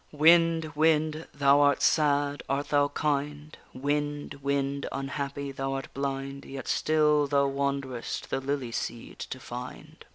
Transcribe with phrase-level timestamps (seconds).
[0.11, 1.27] _Wind, wind!
[1.31, 3.55] thou art sad, art thou kind?
[3.71, 5.51] Wind, wind, unhappy!
[5.51, 10.03] thou art blind, Yet still thou wanderest the lily seed to find.